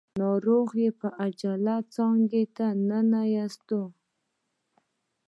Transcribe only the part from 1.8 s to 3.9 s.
څانګه ننوېست.